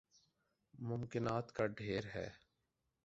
[0.73, 2.27] ممکنات کا ڈھیر ہے۔